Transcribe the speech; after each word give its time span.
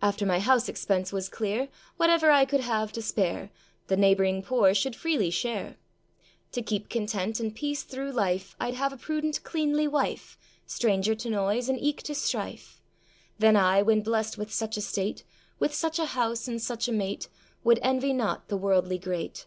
After 0.00 0.24
my 0.24 0.38
house 0.38 0.68
expense 0.68 1.12
was 1.12 1.28
clear, 1.28 1.68
Whatever 1.96 2.30
I 2.30 2.44
could 2.44 2.60
have 2.60 2.92
to 2.92 3.02
spare, 3.02 3.50
The 3.88 3.96
neighbouring 3.96 4.40
poor 4.40 4.72
should 4.74 4.94
freely 4.94 5.28
share. 5.28 5.74
To 6.52 6.62
keep 6.62 6.88
content 6.88 7.40
and 7.40 7.52
peace 7.52 7.82
through 7.82 8.12
life, 8.12 8.54
I'd 8.60 8.74
have 8.74 8.92
a 8.92 8.96
prudent 8.96 9.42
cleanly 9.42 9.88
wife, 9.88 10.38
Stranger 10.68 11.16
to 11.16 11.30
noise, 11.30 11.68
and 11.68 11.80
eke 11.80 12.00
to 12.04 12.14
strife. 12.14 12.80
Then 13.40 13.56
I, 13.56 13.82
when 13.82 14.02
blest 14.02 14.38
with 14.38 14.52
such 14.52 14.78
estate, 14.78 15.24
With 15.58 15.74
such 15.74 15.98
a 15.98 16.06
house, 16.14 16.46
and 16.46 16.62
such 16.62 16.86
a 16.86 16.92
mate, 16.92 17.26
Would 17.64 17.80
envy 17.82 18.12
not 18.12 18.46
the 18.46 18.56
worldly 18.56 18.98
great. 18.98 19.46